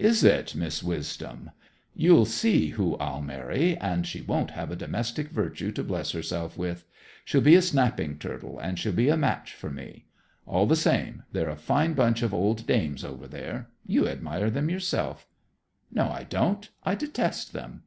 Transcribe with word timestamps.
"Is 0.00 0.24
it, 0.24 0.56
Miss 0.56 0.82
Wisdom? 0.82 1.52
You'll 1.94 2.24
see 2.24 2.70
who 2.70 2.96
I'll 2.96 3.20
marry, 3.22 3.76
and 3.78 4.04
she 4.04 4.20
won't 4.20 4.50
have 4.58 4.72
a 4.72 4.74
domestic 4.74 5.28
virtue 5.28 5.70
to 5.70 5.84
bless 5.84 6.10
herself 6.10 6.58
with. 6.58 6.84
She'll 7.24 7.42
be 7.42 7.54
a 7.54 7.62
snapping 7.62 8.18
turtle, 8.18 8.58
and 8.58 8.76
she'll 8.76 8.90
be 8.92 9.08
a 9.08 9.16
match 9.16 9.52
for 9.54 9.70
me. 9.70 10.06
All 10.46 10.66
the 10.66 10.74
same, 10.74 11.22
they're 11.30 11.48
a 11.48 11.54
fine 11.54 11.94
bunch 11.94 12.22
of 12.24 12.34
old 12.34 12.66
dames 12.66 13.04
over 13.04 13.28
there. 13.28 13.68
You 13.86 14.08
admire 14.08 14.50
them 14.50 14.68
yourself." 14.68 15.28
"No, 15.92 16.10
I 16.10 16.24
don't; 16.24 16.68
I 16.82 16.96
detest 16.96 17.52
them." 17.52 17.84